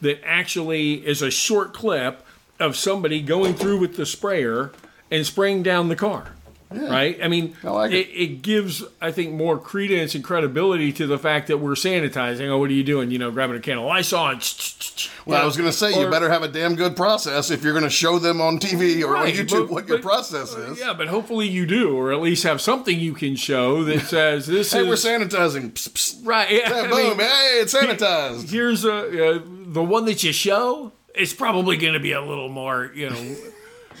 [0.00, 2.24] that actually is a short clip
[2.58, 4.70] of somebody going through with the sprayer
[5.10, 6.32] and spraying down the car.
[6.72, 7.18] Right?
[7.20, 8.08] I mean, I like it.
[8.08, 12.48] it, it gives, I think, more credence and credibility to the fact that we're sanitizing.
[12.48, 13.10] Oh, what are you doing?
[13.10, 14.28] You know, grabbing a can of Lysol.
[14.28, 17.64] And Well, I was going to say, you better have a damn good process if
[17.64, 20.02] you're going to show them on TV or Right, on YouTube but- what your but-
[20.04, 20.78] process is.
[20.78, 24.46] Yeah, but hopefully you do, or at least have something you can show that says
[24.46, 25.72] this Hey, is we're sanitizing.
[25.72, 26.24] Psst, psst.
[26.26, 26.52] right.
[26.52, 27.18] Yeah, Yeah, boom.
[27.18, 28.48] mean, hey, it's sanitized.
[28.48, 28.92] here's a
[29.36, 30.92] uh, the one that you show.
[31.16, 33.16] It's probably going to be a little more, you know,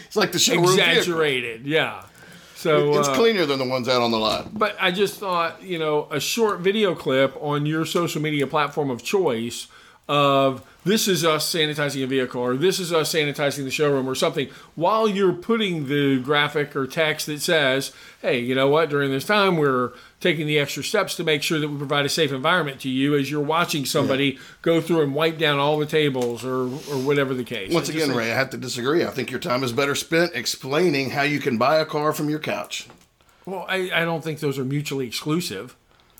[0.06, 0.64] It's like the vehicle.
[0.70, 1.66] exaggerated.
[1.66, 2.04] Yeah.
[2.60, 4.52] So It's uh, cleaner than the ones out on the lot.
[4.52, 8.90] But I just thought, you know, a short video clip on your social media platform
[8.90, 9.66] of choice
[10.10, 14.14] of this is us sanitizing a vehicle or this is us sanitizing the showroom or
[14.14, 17.92] something while you're putting the graphic or text that says,
[18.22, 21.60] hey, you know what, during this time we're taking the extra steps to make sure
[21.60, 25.14] that we provide a safe environment to you as you're watching somebody go through and
[25.14, 27.72] wipe down all the tables or, or whatever the case.
[27.72, 29.04] Once again, Ray, I have to disagree.
[29.04, 32.28] I think your time is better spent explaining how you can buy a car from
[32.28, 32.88] your couch.
[33.46, 35.76] Well, I, I don't think those are mutually exclusive.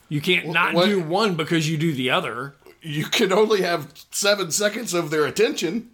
[0.09, 2.55] You can't not what- do one because you do the other.
[2.83, 5.91] You can only have seven seconds of their attention.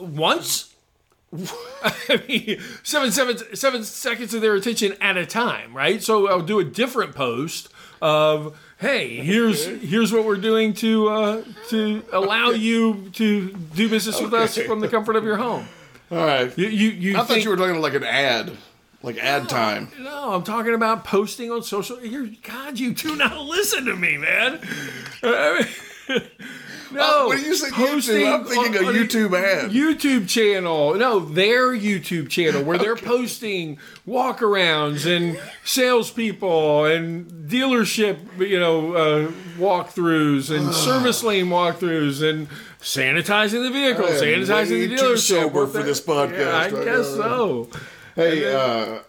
[0.00, 0.74] Once?
[1.82, 6.02] I mean, seven, seven, seven seconds of their attention at a time, right?
[6.02, 7.68] So I'll do a different post
[8.02, 14.20] of, "Hey, here's here's what we're doing to uh, to allow you to do business
[14.20, 15.68] with us from the comfort of your home."
[16.10, 16.56] All right.
[16.58, 18.52] You you, you I thought you were talking like an ad,
[19.02, 19.88] like ad time.
[19.98, 21.96] No, I'm talking about posting on social.
[21.98, 24.60] Here, God, you do not listen to me, man.
[25.22, 25.66] I
[26.08, 26.22] mean,
[26.92, 29.70] no, Uh, when you say YouTube, I'm thinking on- a YouTube ad.
[29.70, 30.94] YouTube channel.
[30.94, 39.30] No, their YouTube channel where they're posting walkarounds and salespeople and dealership, you know, uh,
[39.58, 42.48] walkthroughs and service lane walkthroughs and
[42.80, 45.18] sanitizing the vehicle, I sanitizing the the too dealership.
[45.18, 47.16] sober for this podcast Yeah, I right guess now.
[47.16, 47.68] so.
[48.14, 49.00] Hey, uh,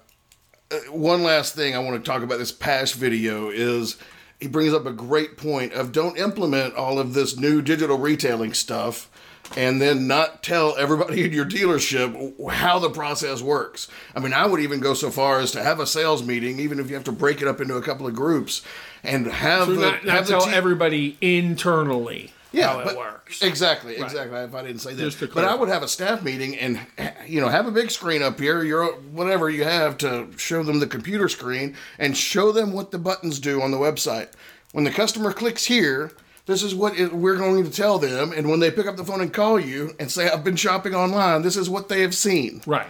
[0.71, 3.97] uh, one last thing I want to talk about this past video is
[4.39, 8.53] he brings up a great point of don't implement all of this new digital retailing
[8.53, 9.09] stuff
[9.57, 13.89] and then not tell everybody in your dealership how the process works.
[14.15, 16.79] I mean, I would even go so far as to have a sales meeting, even
[16.79, 18.61] if you have to break it up into a couple of groups,
[19.03, 23.41] and have So the not, not have the tell te- everybody internally how it works.
[23.41, 24.37] Exactly, exactly.
[24.39, 26.79] If I didn't say that, but I would have a staff meeting and
[27.27, 30.79] you know have a big screen up here, your whatever you have to show them
[30.79, 34.29] the computer screen and show them what the buttons do on the website.
[34.71, 36.11] When the customer clicks here,
[36.45, 39.05] this is what it, we're going to tell them, and when they pick up the
[39.05, 42.13] phone and call you and say, "I've been shopping online," this is what they have
[42.15, 42.87] seen, Right.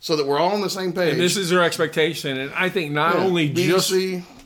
[0.00, 1.16] so that we're all on the same page.
[1.16, 3.20] This is their expectation, and I think not Yeah.
[3.24, 3.92] only just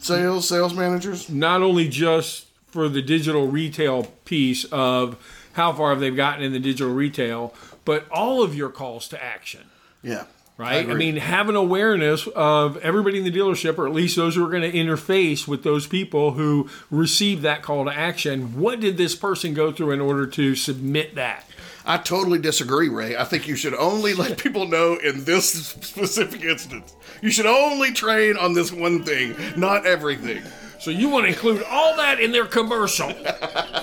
[0.01, 1.29] sales, sales managers.
[1.31, 5.17] not only just for the digital retail piece of
[5.55, 7.55] how far have they gotten in the digital retail,
[7.85, 9.63] but all of your calls to action.
[10.03, 10.25] Yeah,
[10.61, 10.73] Right?
[10.75, 10.95] I, agree.
[10.95, 14.51] mean, have an awareness of everybody in the dealership, or at least those who are
[14.51, 18.61] going to interface with those people who receive that call to action.
[18.61, 21.47] What did this person go through in order to submit that?
[21.87, 23.17] I totally disagree, Ray.
[23.17, 26.95] I think you should only let people know in this specific instance.
[27.23, 30.43] You should only train on this one thing, not everything.
[30.81, 33.13] So you want to include all that in their commercial?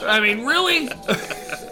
[0.02, 0.90] I mean, really?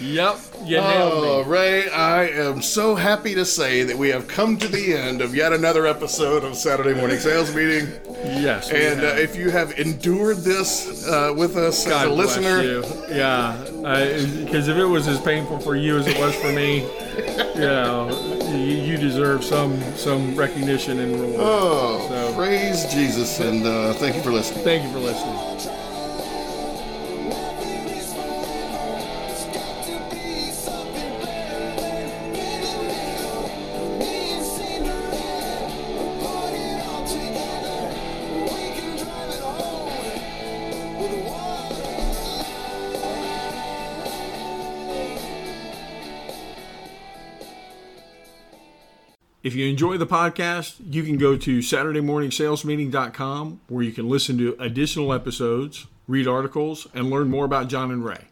[0.00, 0.78] yep, you.
[0.80, 5.20] Oh, Ray, I am so happy to say that we have come to the end
[5.20, 7.88] of yet another episode of Saturday Morning Sales Meeting.
[8.22, 12.62] Yes, And uh, if you have endured this uh, with us God as a listener,
[12.62, 12.84] you.
[13.10, 13.56] Yeah,
[14.44, 16.80] because if it was as painful for you as it was for me,
[17.54, 18.08] you know,
[18.50, 21.36] you, you deserve some some recognition and reward.
[21.40, 24.64] oh, So- praise Jesus, and uh, thank you for listening.
[24.64, 25.69] Thank you for listening.
[49.50, 54.54] If you enjoy the podcast, you can go to SaturdayMorningSalesMeeting.com where you can listen to
[54.60, 58.26] additional episodes, read articles, and learn more about John and Ray.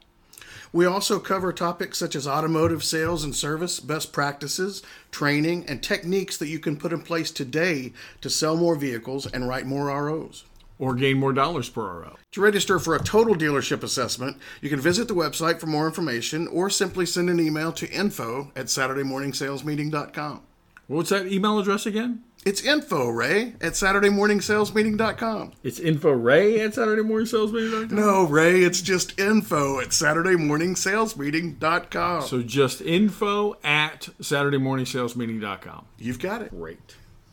[0.73, 6.37] We also cover topics such as automotive sales and service, best practices, training, and techniques
[6.37, 10.45] that you can put in place today to sell more vehicles and write more ROs.
[10.79, 12.15] Or gain more dollars per RO.
[12.31, 16.47] To register for a total dealership assessment, you can visit the website for more information
[16.47, 20.43] or simply send an email to info at SaturdayMorningSalesMeeting.com.
[20.89, 22.25] What's that email address again?
[22.47, 25.53] It's info, Ray, at SaturdayMorningSalesMeeting.com.
[25.63, 27.95] It's info ray at SaturdayMorningSalesMeeting.com.
[27.95, 32.23] No, Ray, it's just info at SaturdayMorningSalesMeeting.com.
[32.23, 35.85] So just info at SaturdayMorningSalesMeeting.com.
[35.99, 36.49] You've got it.
[36.51, 36.97] Great.